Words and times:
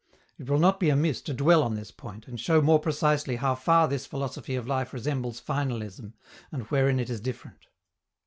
It 0.39 0.49
will 0.49 0.57
not 0.57 0.79
be 0.79 0.89
amiss 0.89 1.21
to 1.21 1.31
dwell 1.31 1.61
on 1.61 1.75
this 1.75 1.91
point, 1.91 2.27
and 2.27 2.39
show 2.39 2.59
more 2.59 2.79
precisely 2.79 3.35
how 3.35 3.53
far 3.53 3.87
this 3.87 4.07
philosophy 4.07 4.55
of 4.55 4.65
life 4.67 4.93
resembles 4.93 5.39
finalism 5.39 6.13
and 6.51 6.63
wherein 6.71 6.99
it 6.99 7.11
is 7.11 7.21
different. 7.21 7.67